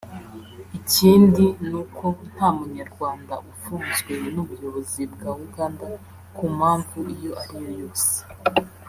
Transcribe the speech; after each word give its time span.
Ikindi 0.77 1.45
ni 1.69 1.75
uko 1.81 2.05
nta 2.31 2.47
Munyarwanda 2.57 3.33
ufunzwe 3.51 4.13
n’ubuyobozi 4.33 5.01
bwa 5.13 5.31
Uganda 5.45 5.85
ku 6.35 6.43
mpamvu 6.57 6.97
iyo 7.15 7.31
ari 7.41 7.55
yo 7.65 7.71
yose 7.81 8.13